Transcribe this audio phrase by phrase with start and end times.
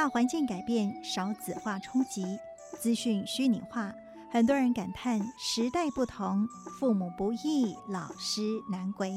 [0.00, 2.38] 大环境改变、少子化冲击、
[2.80, 3.94] 资讯虚拟化，
[4.30, 8.40] 很多人感叹时代不同，父母不易，老师
[8.70, 9.14] 难为。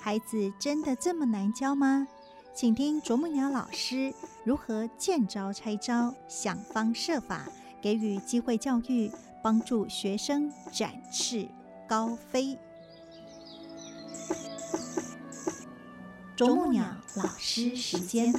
[0.00, 2.08] 孩子真的这么难教吗？
[2.52, 4.12] 请听啄木鸟老师
[4.42, 7.46] 如何见招拆招，想方设法
[7.80, 9.08] 给予机会教育，
[9.40, 11.46] 帮助学生展翅
[11.86, 12.58] 高飞。
[16.34, 16.84] 啄木鸟
[17.14, 18.34] 老师时间。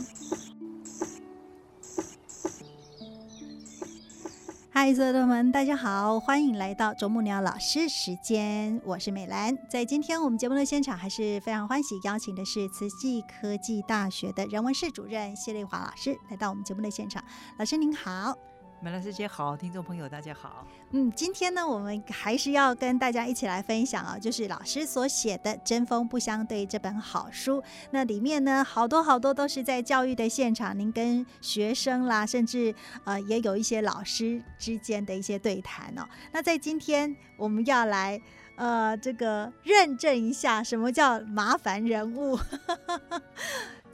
[4.80, 9.58] 嗨，所有的们，大家好，欢迎来到啄木鸟老师时间，我是美兰。
[9.68, 17.24] 在今天我们节目的现场，还是非常欢喜邀请的是慈济科技大学的人文室主任谢丽华老师来到我们节目的现场。
[17.58, 18.38] 老师您好。
[18.80, 20.64] 美兰师姐好，听众朋友大家好。
[20.92, 27.62] 嗯，今天呢，我们还是要跟大家一起来分享啊，就是老师所写的《针锋不相对》这本好书。
[27.90, 36.08] 那里面呢，好多好多都是在教育的现场，您跟学生啦，甚至呃，也有一些老师之间的一些对谈哦。
[36.32, 38.22] 那在今天，我们要来
[38.58, 42.38] 呃，这个认证一下什么叫麻烦人物。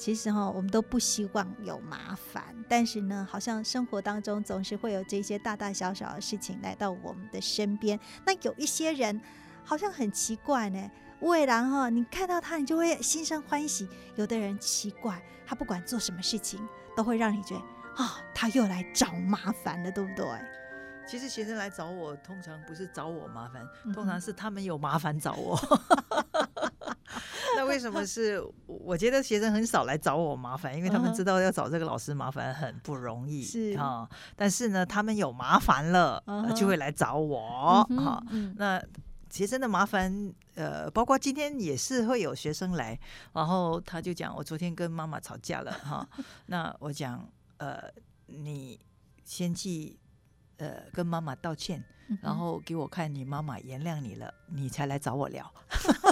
[0.03, 7.97] 其实哈，我们都不希望有麻烦，但是呢，好像生活当中总是会有这些大大小小的事情来到我们的身边。
[8.25, 9.21] 那有一些人
[9.63, 16.59] 好像很奇怪呢，未然哈，你看到他，你就会心生欢喜；有的人奇怪，他不管做什么事情，
[16.97, 20.27] 都会让你觉得啊，他又来找麻烦了，对不对？
[21.07, 25.57] 其实学生来找我，通常不是找我麻烦，通常是他们有麻烦找我。
[27.55, 28.43] 那为什么是？
[28.65, 34.09] 我觉得学生很少来找我麻烦，因为他们知道要找这个老师麻烦很不容易，是啊。
[34.35, 36.23] 但是呢，他们有麻烦了，
[36.55, 37.83] 就会来找我。
[37.97, 38.23] 哈，
[38.55, 38.81] 那
[39.29, 42.99] 学生的麻烦，呃，包括今天也是会有学生来，
[43.33, 46.07] 然后他就讲，我昨天跟妈妈吵架了，哈。
[46.47, 47.83] 那我讲，呃，
[48.27, 48.79] 你
[49.23, 49.97] 先去。
[50.63, 51.83] 呃，跟妈妈道歉，
[52.21, 55.53] 然后给我看你妈妈原谅你了，你才来找我聊。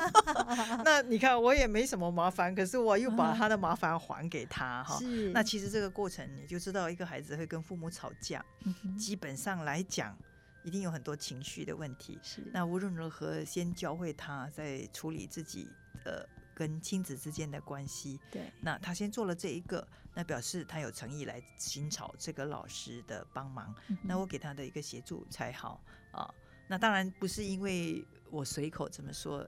[0.84, 5.00] 那你看我也没什么麻烦，可是我又把他的麻烦还给他哈。
[5.34, 8.44] 那其实这个过程你就知道，一个孩子会跟父母吵架，
[9.00, 10.18] 基本上来讲，
[10.64, 12.20] 一定有很多情绪的问题。
[12.22, 12.44] 是。
[12.52, 15.70] 那无论如何，先教会他在处理自己
[16.04, 16.28] 的。
[16.62, 23.74] 跟亲子之间的关系，对，那他先做了这一个，那表示他有诚意来寻找这个老师的帮忙，
[24.04, 26.32] 那我给他的一个协助才好啊。
[26.68, 29.44] 那当然不是因为我随口这么说，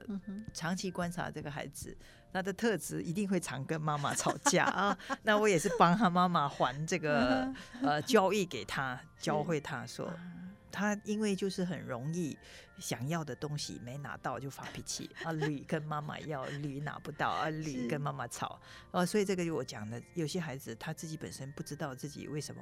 [0.52, 1.96] 长期观察这个孩子，
[2.32, 4.98] 他的特质一定会常跟妈妈吵架啊。
[5.22, 7.48] 那我也是帮他妈妈还这个
[7.80, 10.12] 呃交易给他，教会他说。
[10.74, 12.36] 他因为就是很容易
[12.80, 22.60] 想要的东西没拿到就发脾气啊，屡跟妈妈要，屡拿不到啊，屡跟妈妈吵啊，所以这个就我讲的，有些孩子他自己本身不知道自己为什么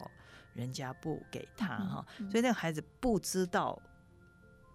[0.52, 3.80] 人家不给他哈，所以那个孩子不知道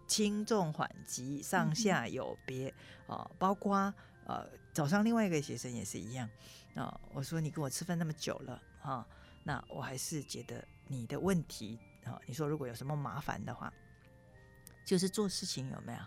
[0.07, 2.73] 轻重缓急、上下有别
[3.05, 3.93] 啊，包括
[4.25, 6.27] 呃早上另外一个学生也是一样
[6.73, 9.07] 啊，我说你跟我吃饭那么久了啊，
[9.43, 11.77] 那我还是觉得你的问题。
[12.12, 13.72] 啊，你说如果有什么麻烦的话，
[14.85, 16.00] 就是做事情有没有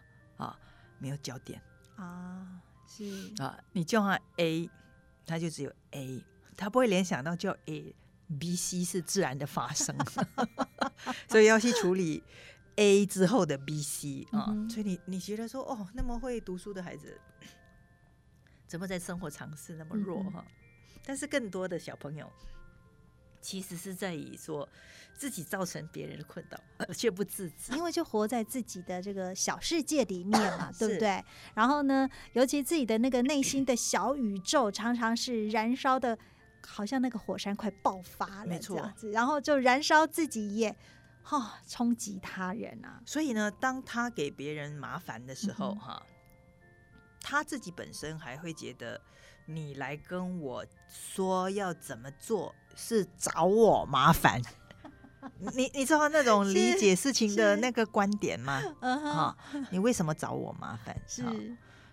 [0.45, 0.59] 啊？
[0.99, 1.61] 没有焦点
[1.97, 2.61] 啊？
[2.87, 4.69] 是啊，你叫他 A，
[5.25, 6.25] 他就只有 A，
[6.57, 9.97] 他不会联想到叫 A，B、C 是自然的发生，
[11.29, 12.23] 所以要去处理
[12.77, 14.47] A 之后的 B、C 啊。
[14.69, 17.21] 所以你你觉得说哦，那么会读书的孩子，
[18.67, 20.45] 怎么在生活常识那么弱哈？
[21.05, 22.31] 但是更多的小朋友。
[23.41, 24.69] 其实是在于说
[25.15, 31.23] 自己造成别人的困扰，却不自知，因为就活在自己的这个小世界里面嘛， 对不对？
[31.55, 36.19] 然后呢，尤其自己的那个内心的小宇宙，常常是燃烧的，
[36.67, 40.75] 好像那个火山快爆发了这样子，然后就燃烧自己也
[41.23, 43.03] 哈冲击他人啊。
[43.05, 46.03] 所以呢，当他给别人麻烦的时候，哈，
[47.21, 49.01] 他自己本身还会觉得。
[49.47, 54.41] 你来跟我说要怎么做，是找我麻烦？
[55.57, 58.63] 你你知道那种理解事情的那个观点吗？
[58.81, 59.37] 啊，
[59.73, 60.97] 你为什么找我麻烦？
[61.09, 61.25] 是，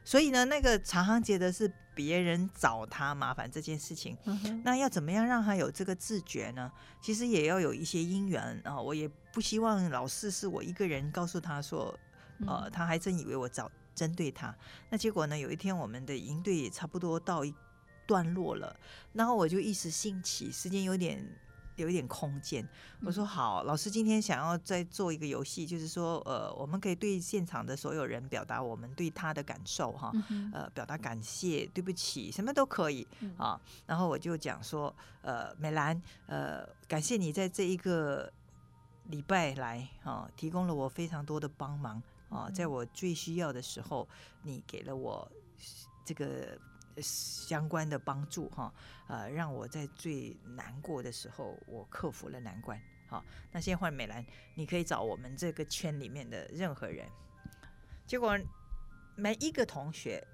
[0.04, 4.16] 所以呢，那个常常觉得是别人找他麻烦这件事情，
[4.64, 6.72] 那要怎么样让他有这个自觉呢？
[7.02, 8.80] 其实也要有一些因缘啊。
[8.80, 11.98] 我也不希望老是是我一个人告诉他说，
[12.46, 13.72] 呃，他还真以为我找。
[13.98, 14.56] 针对他，
[14.92, 15.36] 那结果呢？
[15.36, 17.52] 有一天我们的营队也差不多到一
[18.06, 18.80] 段落了，
[19.14, 21.28] 然后我就一时兴起，时间有点
[21.78, 22.68] 有一点空间。
[23.02, 30.12] 我说好，老师今天想要再做一个游戏，就是说，呃，我们可以对现场的所有人表达我们对他的感受哈，
[30.54, 33.60] 呃，表达感谢、对不起，什么都可以啊。
[33.88, 38.32] 然后我就讲说，呃，美兰，呃，感谢你在这一个
[39.06, 44.08] 礼拜来啊，提供了我非常多的帮忙啊，在我最需要的时候，
[44.42, 45.32] 你给了我
[46.06, 46.58] 这个。
[47.00, 48.74] 相关的帮助哈，
[49.08, 52.82] 呃，让我在最难过的时候，我克服了难关。
[53.08, 54.26] 好，那现在换美兰，
[54.56, 57.08] 你可以找我们这个圈里面的任何人。
[58.08, 58.36] 结果
[59.16, 60.26] 每一个同学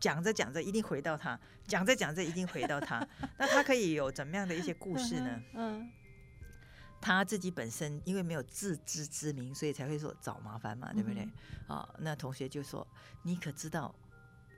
[0.00, 1.38] 讲着讲着，一定回到他；
[1.68, 3.06] 讲着讲着，一定回到他。
[3.38, 5.40] 那他可以有怎么样的一些故事呢？
[5.54, 5.88] 嗯，
[7.02, 11.28] 他自己本身因为没有自知之明，所以才会说找麻烦嘛，对不对？
[11.66, 12.86] 啊，那同学就说
[13.22, 13.94] ：“你可知道，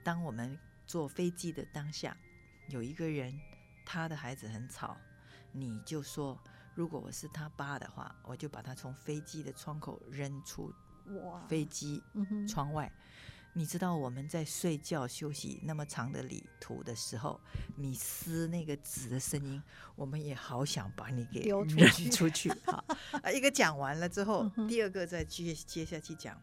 [0.05, 0.57] 当我们……”
[0.87, 2.15] 坐飞机的当下，
[2.69, 3.41] 有一个人，
[3.87, 4.95] 他的孩子很吵，
[5.51, 6.39] 你就说，
[6.75, 10.71] 如果我是他爸的话，我就把他从飞机的窗口扔出
[11.49, 12.03] 飞机
[12.47, 12.93] 窗外。
[13.55, 17.41] 你知道我们在睡觉休息那么长的旅途的时候，
[17.77, 19.63] 你撕那个纸的声音，
[19.97, 21.67] 我们也好想把你给扔
[22.11, 22.53] 出去。
[22.67, 22.85] 好，
[23.33, 26.39] 一个讲完了之后，第二个再接接下去讲。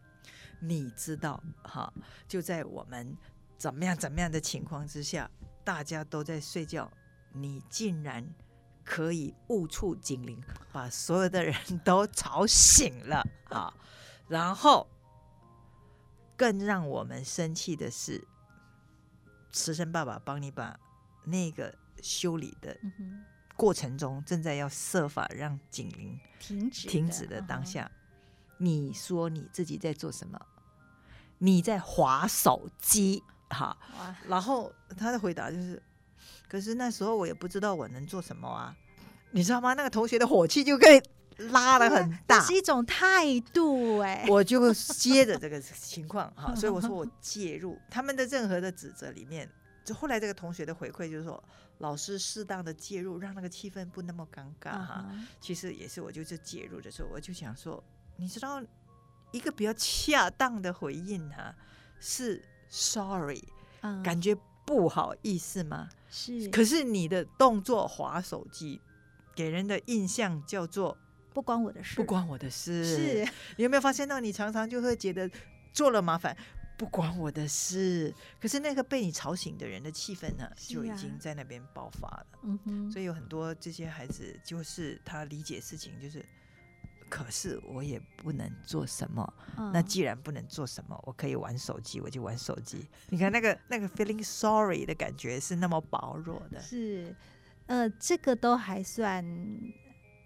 [0.60, 1.94] 你知道，哈，
[2.28, 3.16] 就在我们。
[3.58, 3.96] 怎么样？
[3.96, 5.30] 怎么样的情况之下，
[5.64, 6.92] 大家都在睡觉，
[7.32, 8.28] 你竟然
[8.84, 10.42] 可以误触警铃，
[10.72, 11.56] 把所有的人
[11.86, 13.72] 都吵醒了啊！
[14.28, 14.88] 然后，
[16.42, 18.28] 更让我们生气的是，
[19.52, 20.76] 慈生爸爸帮你把
[21.24, 21.72] 那个
[22.02, 22.76] 修理的
[23.56, 27.92] 过程中，正在要设法让警铃停止停止的当下，
[28.58, 30.42] 你说你自己在做什么？
[31.38, 33.22] 你在划手机。
[33.50, 33.78] 哈，
[34.28, 35.80] 然后他的回答就是，
[36.50, 38.76] 可是那时候我也不知道我能做什么啊，
[39.30, 39.76] 你知道吗？
[39.76, 41.00] 那个同学的火气就可以
[41.50, 44.26] 拉的很大，是一种态度哎。
[44.28, 49.50] 我就接着这个情况哈， 所以我说我介入他们的任何的指责里面，
[49.84, 51.44] 就后来这个同学的回馈就是说，
[51.80, 55.10] 老师适当的介入，让那个气氛不那么尴尬哈。
[55.40, 57.84] 其实也是我就是介入的时候，我就想说，
[58.18, 58.62] 你知道
[59.32, 61.56] 一个比较恰当的回应哈
[62.00, 62.44] 是。
[62.74, 63.44] Sorry，
[64.02, 64.34] 感觉
[64.66, 65.90] 不好意思吗？
[66.10, 66.48] 是。
[66.52, 68.80] 可是你的动作划手机，
[69.36, 70.98] 给人的印象叫做
[71.34, 72.84] 不关我的事，不关我的事。
[72.84, 73.32] 是。
[73.58, 75.30] 你有没有发现到，你常常就会觉得
[75.74, 76.36] 做了麻烦，
[76.78, 78.14] 不关我的事。
[78.40, 82.28] 可是那个被你吵醒的人的气氛呢，就已经在那边爆发了。
[82.44, 82.92] 嗯哼。
[82.92, 86.26] 所以有很多这些孩子，就是他理解事情就是。
[87.10, 89.34] 可是我也不能做什么。
[89.74, 92.88] 那既然不能做什么，我可以玩手机，我就玩手机。
[93.10, 96.62] 你看那个那个 feeling sorry 的感觉是那么薄弱的。
[96.62, 97.14] 是，
[97.66, 99.26] 呃，这个都还算，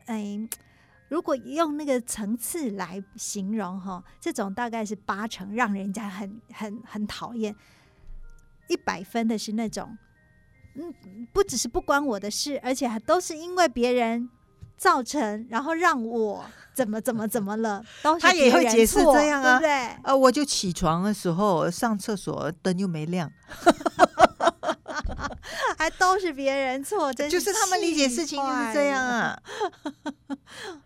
[0.06, 0.48] 哎，
[1.10, 7.56] 如果用那个层次来形容哈，这种大概是八成让人家很很很讨厌。
[8.68, 9.98] 一百分的是那种，
[10.76, 14.30] 嗯，不只是不关我的事，而且还都是因为别人。
[14.78, 16.44] 造成，然后让我
[16.74, 17.82] 怎么怎么怎么了？
[18.20, 19.98] 他也会解释这样啊，对不对？
[20.04, 23.32] 呃，我就起床的时候上厕所灯又没亮，
[25.86, 29.40] 还都是别人错，真就是他们理解事情就是这样啊。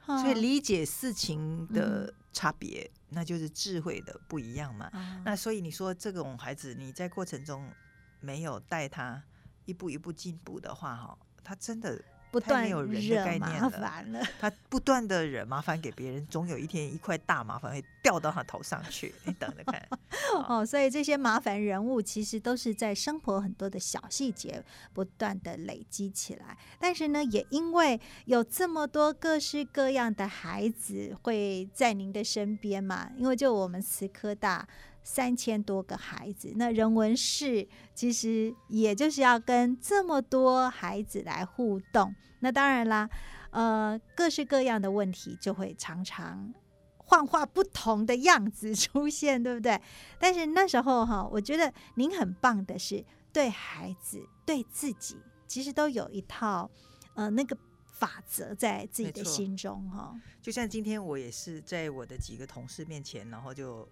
[0.22, 4.92] 所以理解事情的差别，那就是智慧的不一样嘛。
[5.24, 7.72] 那所以你说这种孩子，你在过程中
[8.20, 9.24] 没有带他
[9.64, 12.04] 一步一步进步的话，哈，他真的。
[12.32, 19.14] 不断惹麻烦了，他不断的惹麻烦给别人，总有一天一块大麻烦会掉到他头上去。
[19.24, 19.88] 你等着看
[20.48, 20.66] 哦。
[20.66, 26.58] 所以这些麻烦人物其实都是在生活很多的小细节不断的累积起来。
[26.80, 34.68] 但是呢，也因为有这么多各式各样的孩子会在您的身边嘛，因为就我们慈科大。
[35.04, 42.14] 三千多个孩子，那人文室其实也就是要跟这么多孩子来互动。
[42.42, 43.10] 那当然啦，
[43.50, 46.54] 呃，各式各样的问题就会常常
[46.98, 49.82] 幻化不同的样子出现，对不对？
[50.20, 53.04] 但是那时候哈，我觉得您很棒的是，
[53.34, 56.70] 对孩子、对自己，其实都有一套
[57.16, 57.58] 呃那个
[57.94, 60.14] 法则在自己的心中哈。
[60.42, 63.90] 就像今天我也是在我的几个同事面前，然后就。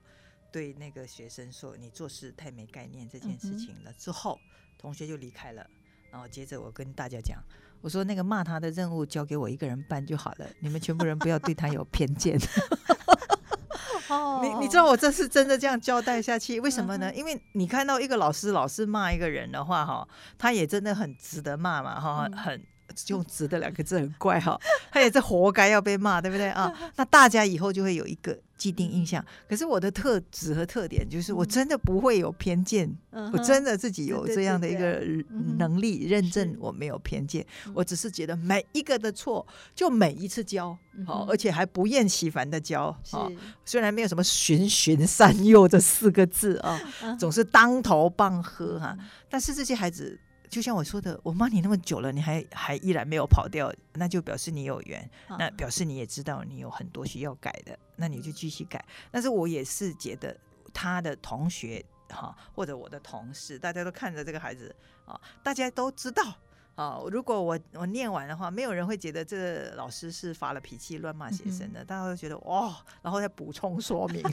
[0.51, 4.39] 对那个学生说：“你做事太没概念这件事情了。”之后，
[4.77, 5.65] 同学就离开了。
[6.11, 7.41] 然后接着我跟大家讲
[7.81, 12.39] ：“我说那个骂他的任务交给我一个人办就好了，你们全部人不要对他有偏见。
[14.09, 16.61] ”哦，你你知道我这是真的这样交代下去？
[16.61, 17.13] 为什么呢？
[17.13, 22.65] 因为你看到一个老师老是骂一个人的话，哈，他也真的很值得骂嘛，哈，很
[23.07, 24.59] 用“直”的两个字很怪哈，
[24.91, 26.73] 他也是活该要被骂，对不对啊？
[26.95, 29.23] 那大家以后就会有一个既定印象。
[29.47, 32.93] 可是我的特质和特点就是，我真的不会有偏见，
[33.31, 35.01] 我真的自己有这样的一个
[35.57, 37.45] 能力认证我没有偏见。
[37.73, 43.29] 我只是觉得每一个的错，就每一次教好，而且还不厌其烦的教啊。
[43.63, 46.79] 虽然没有什么循循善诱这四个字啊，
[47.19, 48.97] 总是当头棒喝哈，
[49.29, 50.19] 但是这些孩子。
[50.49, 58.83] 就像我说的，我骂你那么久了，你还还依然没有跑掉，那就表示你有缘，那表示你也知道你有很多需要改的，那你就继续改。
[59.11, 60.35] 但是我也是觉得
[60.73, 64.73] 他的同学哈，或者我的同事，大家都看着这个孩子
[65.05, 66.23] 啊，大家都知道
[66.75, 67.01] 啊。
[67.11, 74.23] 如果我我念完的话，没有人会觉得这个老师是发了脾气乱骂学生的，大家都觉得哇，然后再补充说明。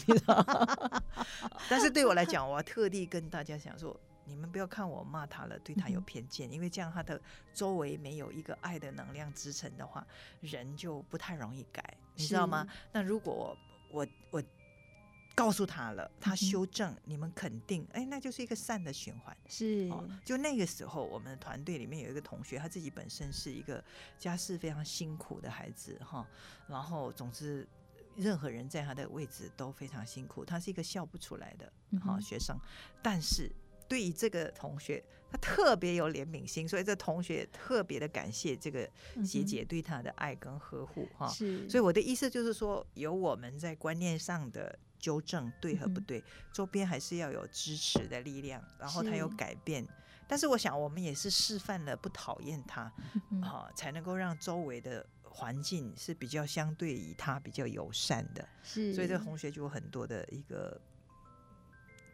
[1.68, 3.98] 但是对我来讲，我要特地跟大家讲说。
[4.26, 7.20] 你们不要看我骂他了，对他有偏见，因为这样他的
[7.52, 10.06] 周围没有一个爱的能量支撑的话，
[10.40, 12.66] 人就不太容易改，你知道吗？
[12.92, 13.56] 那如果
[13.90, 14.42] 我我
[15.34, 19.36] 告诉他了，他修正，你们肯定，哎，那就是一个善的循环。
[19.48, 23.82] 是，哦就那个时候，我们的团队里面有一个同学，他自己本身是一个
[24.16, 26.26] 家世非常辛苦的孩子，哈，
[26.68, 27.66] 然后总之，
[28.16, 32.56] 任何人在他的位置都非常辛苦，他是一个笑不出来的好学生，
[33.02, 33.50] 但是。
[33.88, 38.88] 对于这个同学，他特别有怜悯心，所以这同学特别的感谢这个
[39.24, 41.28] 姐姐对他的爱跟呵护哈。
[41.28, 46.22] 是，所以我的意思就是说，有我们在观念上的纠正对和不对，
[46.52, 49.86] 周边还是要有支持的力量，然后他有改变。
[50.26, 52.90] 但是我想，我们也是示范了不讨厌他，
[53.42, 58.48] 哈，才能够让周围的环境是比较相对于他比较友善的。
[58.62, 60.80] 是，所以这个同学就有很多的一个。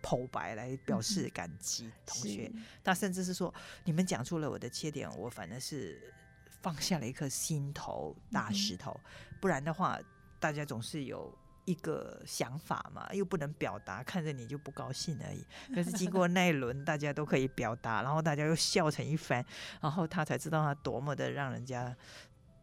[0.03, 2.51] 剖白来表示感激，同学，
[2.85, 3.53] 那甚至是说，
[3.85, 6.13] 你们讲出了我的缺点，我反正是
[6.61, 8.99] 放下了一颗心头大石头，
[9.41, 9.99] 不然的话，
[10.39, 11.33] 大家总是有
[11.65, 15.45] 一个想法嘛，又不能表达，看着你就不高兴而已。
[15.75, 19.45] 可是经过那一轮，大家都可以表达，然后大家又笑成一番，
[19.81, 21.97] 然后他才知道他多么的让人家。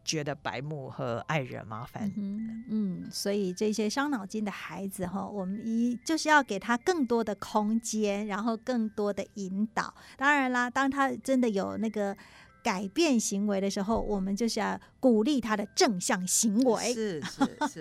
[0.08, 9.92] 觉得白目和爱惹麻烦，嗯，所以这些伤脑筋的孩子哈，我们一就是要给他更多的空间，然后更多的引导。
[10.16, 12.16] 当然啦，当他真的有那个。
[12.62, 16.92] 改变行为的时候，我们就是要鼓励他的正向行为。
[16.92, 17.80] 是是是，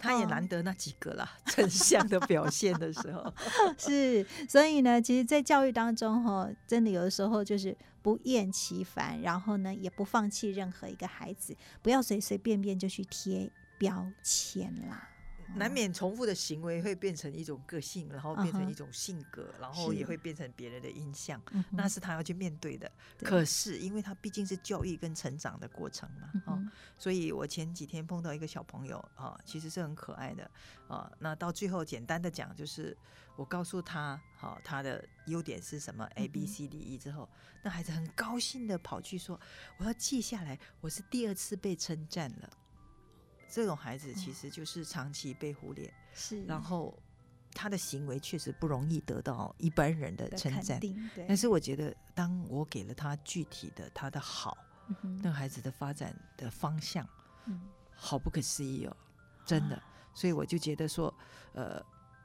[0.00, 3.32] 他也难得那几个啦， 正向的表现的时候。
[3.76, 15.08] 是，所以呢，其实，在教育当中，哈，真的有的时候就是不厌其烦，然后呢，也不放弃任何一个孩子，不要随随便便就去贴标签啦。
[15.54, 21.40] 难免重复的行为会变成一种个性，然后变成一种性格，然后也会变成别人的印象，
[21.70, 22.90] 那是他要去面对的。
[23.20, 26.62] 可是，因为他毕竟是教育跟成长的过程嘛，哦，
[26.98, 30.50] 所以我前几天碰到一个小朋友啊，其实是很可爱的
[30.88, 31.10] 啊。
[31.18, 32.96] 那到最后，简单的讲，就是
[33.36, 37.28] 我告诉他，好，他的优点是什么，A B C D E 之后，
[37.62, 39.38] 那孩子很高兴的跑去说，
[39.78, 42.50] 我要记下来，我是第二次被称赞了。
[43.52, 46.98] 这种孩子其实就是长期被忽略，是，然后
[47.52, 50.80] 他的行为确实不容易得到一般人的称赞。
[50.80, 50.96] 对，
[51.28, 54.56] 但是我觉得，当我给了他具体的他的好，
[55.22, 57.06] 那孩子的发展的方向，
[57.94, 58.96] 好不可思议哦，
[59.44, 59.82] 真的。
[60.14, 61.14] 所以我就觉得说，
[61.52, 61.78] 呃，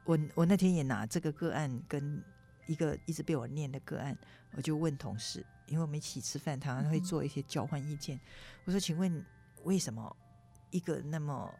[0.06, 2.24] 我我那天也拿这个个案跟
[2.68, 4.18] 一个一直被我念的个案，
[4.54, 8.18] 我就问同事，因为我们一起吃饭，他会做一些交换意见。
[8.64, 9.26] 我说，请问
[9.66, 10.16] 为什么？
[10.72, 11.54] 一个那么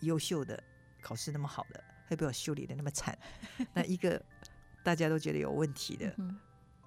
[0.00, 0.62] 优秀的
[1.00, 3.14] 考试那么好的，会被我修理的那么惨；
[3.74, 4.20] 那一个
[4.82, 6.14] 大家都觉得有问题的，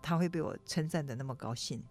[0.01, 1.83] 他会被我称赞的那么高兴。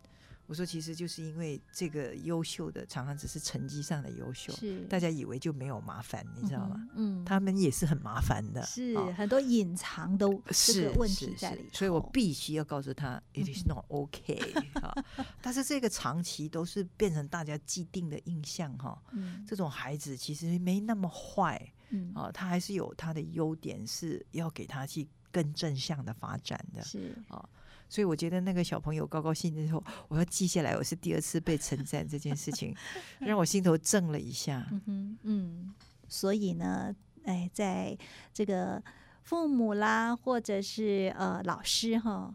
[0.49, 6.89] 我说，其实就是因为这个优秀的常常只是成绩上的优秀，是大家以为就没有麻烦，你知道吗？
[6.95, 14.41] 嗯，他们也是很麻烦的，是很多隐藏的这个问题在里头，所以我必须要告诉他，it is not okay
[14.81, 15.05] 哈。
[15.43, 18.99] 但是这个长期都是变成大家既定的印象哈。
[19.13, 27.47] 嗯，这种孩子其实没那么坏，嗯啊，他还是有他的优点，是要给他去更正向的发展的，是啊。
[27.89, 32.75] 所以我觉得那个小朋友高高兴之后，我要记下来，我是第二次被称赞这件事情，
[33.21, 34.67] 让我心头震了一下。
[34.87, 35.75] 嗯嗯，
[36.09, 37.97] 所以呢，哎，在
[38.33, 38.83] 这个
[39.23, 42.35] 父母啦，或者是呃老师哈。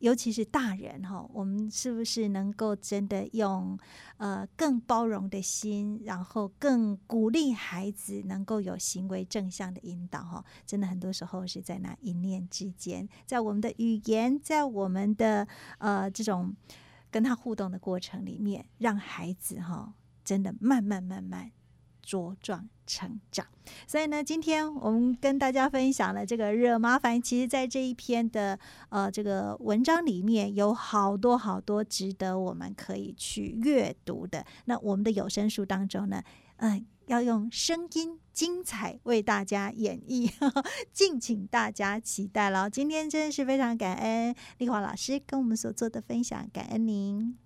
[0.00, 3.78] 尤其是大人哈，我们是不是能够真的用
[4.16, 10.44] 呃更包容的心，然后更鼓励孩子能够有行为正向的引导哈？
[10.66, 15.46] 真的很多时候是在那一念之间，在我们的语言，在我们的
[15.78, 16.54] 呃这种
[17.10, 21.50] 跟他互动的过程里面，让孩子哈真的慢慢慢慢
[22.10, 23.46] 茁壮成长。
[23.86, 34.44] 所以呢，今天我们跟大家分享了这个惹麻烦，其实在这一篇的呃这个文章里面有好多好多值得我们可以去阅读的。
[34.64, 36.22] 那我们的有声书当中呢，
[36.56, 36.84] 嗯。
[37.06, 40.30] 要用声音精彩为大家演绎，
[40.92, 42.70] 敬请大家期待了。
[42.70, 47.36] 今天真的是非常感恩丽华老师跟我们所做的分享，感恩您。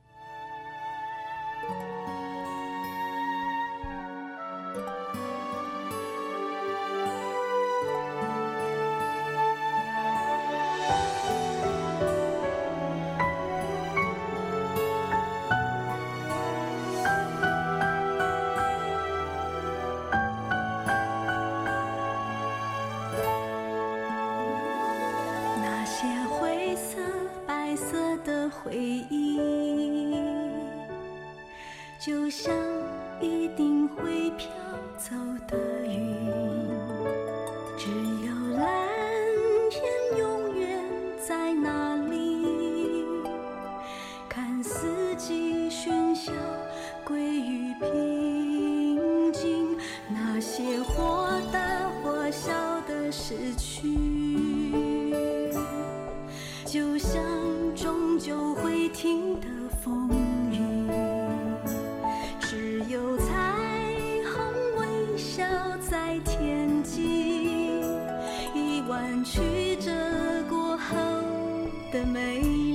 [71.95, 72.74] 的美。